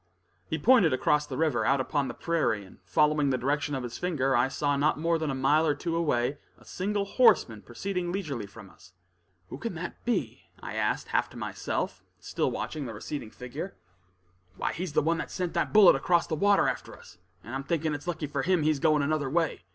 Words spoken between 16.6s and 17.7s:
after us, and I'm